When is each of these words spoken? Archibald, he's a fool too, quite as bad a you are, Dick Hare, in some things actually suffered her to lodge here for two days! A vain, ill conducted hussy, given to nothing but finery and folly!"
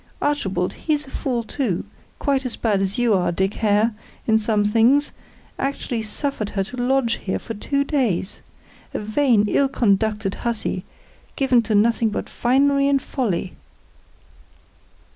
Archibald, 0.19 0.73
he's 0.73 1.05
a 1.05 1.11
fool 1.11 1.43
too, 1.43 1.85
quite 2.17 2.43
as 2.43 2.55
bad 2.55 2.81
a 2.81 2.85
you 2.85 3.13
are, 3.13 3.31
Dick 3.31 3.53
Hare, 3.53 3.93
in 4.25 4.39
some 4.39 4.65
things 4.65 5.11
actually 5.59 6.01
suffered 6.01 6.49
her 6.49 6.63
to 6.63 6.75
lodge 6.75 7.17
here 7.17 7.37
for 7.37 7.53
two 7.53 7.83
days! 7.83 8.41
A 8.95 8.99
vain, 8.99 9.45
ill 9.47 9.69
conducted 9.69 10.33
hussy, 10.41 10.85
given 11.35 11.61
to 11.61 11.75
nothing 11.75 12.09
but 12.09 12.29
finery 12.29 12.87
and 12.87 12.99
folly!" 12.99 13.53